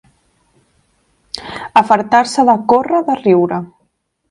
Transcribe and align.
Afartar-se 1.83 2.47
de 2.51 2.57
córrer, 2.75 3.05
de 3.13 3.21
riure. 3.23 3.63